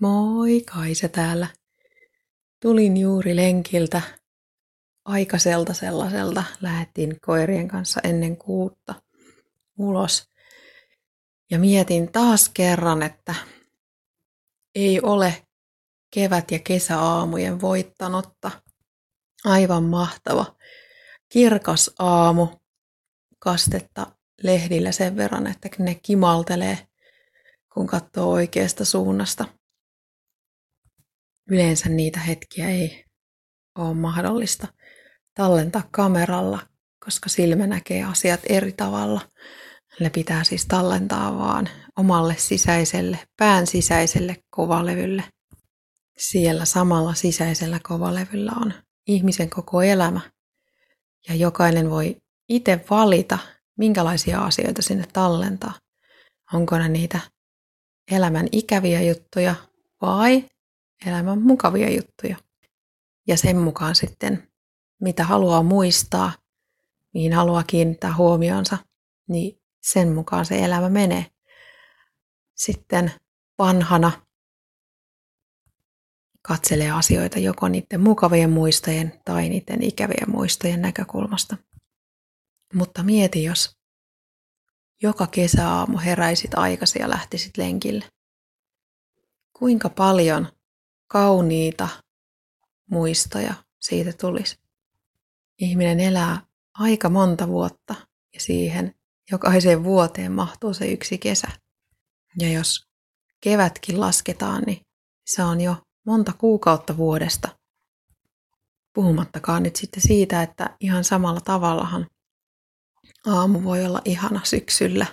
[0.00, 1.46] Moi, Kaisa täällä.
[2.62, 4.02] Tulin juuri lenkiltä,
[5.04, 6.44] aikaiselta sellaiselta.
[6.60, 8.94] Lähettiin koirien kanssa ennen kuutta
[9.78, 10.28] ulos.
[11.50, 13.34] Ja mietin taas kerran, että
[14.74, 15.46] ei ole
[16.10, 18.50] kevät- ja kesäaamujen voittanotta.
[19.44, 20.56] Aivan mahtava.
[21.28, 22.48] Kirkas aamu.
[23.38, 24.06] Kastetta
[24.42, 26.88] lehdillä sen verran, että ne kimaltelee,
[27.74, 29.59] kun katsoo oikeasta suunnasta
[31.50, 33.04] yleensä niitä hetkiä ei
[33.78, 34.66] ole mahdollista
[35.34, 36.58] tallentaa kameralla,
[37.04, 39.20] koska silmä näkee asiat eri tavalla.
[40.00, 45.24] Ne pitää siis tallentaa vaan omalle sisäiselle, pään sisäiselle kovalevylle.
[46.18, 48.74] Siellä samalla sisäisellä kovalevyllä on
[49.06, 50.20] ihmisen koko elämä.
[51.28, 52.16] Ja jokainen voi
[52.48, 53.38] itse valita,
[53.78, 55.74] minkälaisia asioita sinne tallentaa.
[56.52, 57.20] Onko ne niitä
[58.10, 59.54] elämän ikäviä juttuja
[60.02, 60.44] vai
[61.06, 62.36] elämän mukavia juttuja.
[63.26, 64.48] Ja sen mukaan sitten,
[65.00, 66.32] mitä haluaa muistaa,
[67.14, 68.78] mihin haluaa kiinnittää huomionsa,
[69.28, 71.26] niin sen mukaan se elämä menee.
[72.54, 73.12] Sitten
[73.58, 74.26] vanhana
[76.42, 81.56] katselee asioita joko niiden mukavien muistojen tai niiden ikävien muistojen näkökulmasta.
[82.74, 83.80] Mutta mieti, jos
[85.02, 88.04] joka kesäaamu heräisit aikaisin ja lähtisit lenkille.
[89.58, 90.48] Kuinka paljon
[91.12, 91.88] kauniita
[92.90, 94.58] muistoja siitä tulisi.
[95.58, 96.42] Ihminen elää
[96.74, 97.94] aika monta vuotta
[98.34, 98.94] ja siihen
[99.30, 101.48] jokaiseen vuoteen mahtuu se yksi kesä.
[102.40, 102.86] Ja jos
[103.40, 104.80] kevätkin lasketaan, niin
[105.26, 107.48] se on jo monta kuukautta vuodesta.
[108.94, 112.06] Puhumattakaan nyt sitten siitä, että ihan samalla tavallahan
[113.26, 115.06] aamu voi olla ihana syksyllä,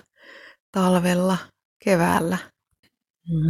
[0.71, 1.37] talvella,
[1.83, 2.37] keväällä.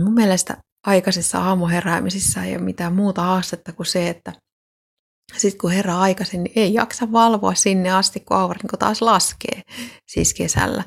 [0.03, 0.57] Mun mielestä
[0.87, 4.33] aikaisessa aamuheräämisissä ei ole mitään muuta haastetta kuin se, että
[5.37, 9.61] sitten kun herää aikaisin, niin ei jaksa valvoa sinne asti, kun aurinko taas laskee,
[10.05, 10.83] siis kesällä.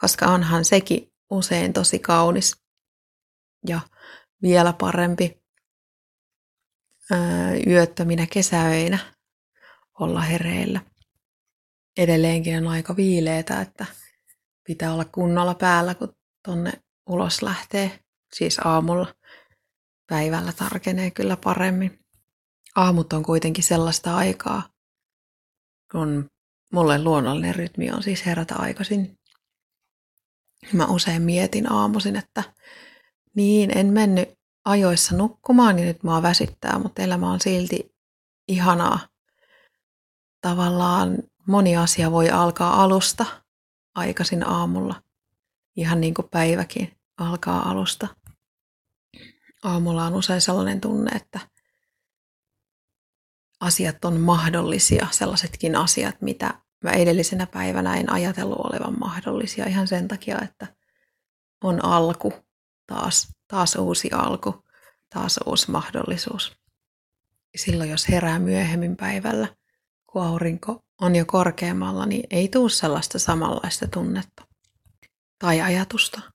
[0.00, 2.56] Koska onhan sekin usein tosi kaunis
[3.66, 3.80] ja
[4.42, 5.42] vielä parempi
[7.66, 8.98] yöttöminä kesäöinä
[10.00, 10.80] olla hereillä.
[11.96, 13.86] Edelleenkin on aika viileetä, että
[14.66, 16.72] pitää olla kunnolla päällä, kun tonne
[17.08, 18.03] ulos lähtee
[18.34, 19.14] siis aamulla.
[20.06, 21.98] Päivällä tarkenee kyllä paremmin.
[22.76, 24.62] Aamut on kuitenkin sellaista aikaa,
[25.92, 26.30] kun
[26.72, 29.18] mulle luonnollinen rytmi on siis herätä aikaisin.
[30.72, 32.42] Mä usein mietin aamuisin, että
[33.34, 34.28] niin, en mennyt
[34.64, 37.94] ajoissa nukkumaan, niin nyt mua väsyttää, mutta elämä on silti
[38.48, 38.98] ihanaa.
[40.40, 43.26] Tavallaan moni asia voi alkaa alusta
[43.94, 45.02] aikaisin aamulla,
[45.76, 48.08] ihan niin kuin päiväkin alkaa alusta.
[49.64, 51.40] Aamulla on usein sellainen tunne, että
[53.60, 56.54] asiat on mahdollisia, sellaisetkin asiat, mitä
[56.84, 60.66] mä edellisenä päivänä en ajatellut olevan mahdollisia ihan sen takia, että
[61.64, 62.32] on alku,
[62.86, 64.64] taas, taas uusi alku,
[65.14, 66.56] taas uusi mahdollisuus.
[67.56, 69.48] Silloin jos herää myöhemmin päivällä,
[70.06, 74.46] kun aurinko on jo korkeammalla, niin ei tule sellaista samanlaista tunnetta
[75.38, 76.33] tai ajatusta.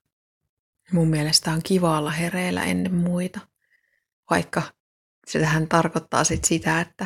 [0.92, 3.40] Mun mielestä on kiva olla hereillä ennen muita,
[4.30, 4.62] vaikka
[5.28, 7.06] se tähän tarkoittaa sit sitä, että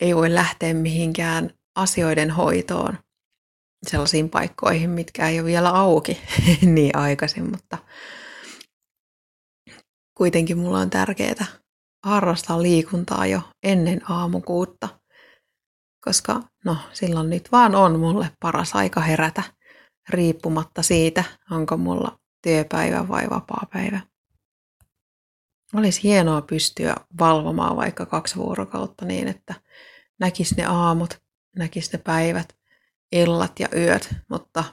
[0.00, 2.98] ei voi lähteä mihinkään asioiden hoitoon
[3.86, 6.20] sellaisiin paikkoihin, mitkä ei ole vielä auki
[6.74, 7.78] niin aikaisin, mutta
[10.14, 11.46] kuitenkin mulla on tärkeää
[12.04, 14.88] harrastaa liikuntaa jo ennen aamukuutta,
[16.04, 19.42] koska no silloin nyt vaan on mulle paras aika herätä
[20.08, 24.00] riippumatta siitä, onko mulla työpäivä vai vapaa-päivä.
[25.74, 29.54] Olisi hienoa pystyä valvomaan vaikka kaksi vuorokautta niin, että
[30.20, 31.22] näkisi ne aamut,
[31.56, 32.56] näkisi ne päivät,
[33.12, 34.64] illat ja yöt, mutta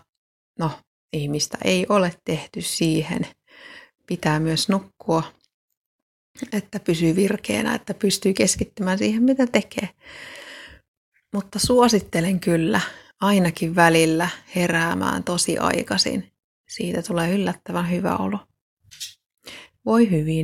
[0.59, 0.71] no,
[1.13, 3.27] ihmistä ei ole tehty siihen.
[4.07, 5.23] Pitää myös nukkua,
[6.51, 9.89] että pysyy virkeänä, että pystyy keskittymään siihen, mitä tekee.
[11.33, 12.81] Mutta suosittelen kyllä
[13.21, 16.32] ainakin välillä heräämään tosi aikaisin
[16.75, 18.39] siitä tulee yllättävän hyvä olo.
[19.85, 20.41] Voi hyvin.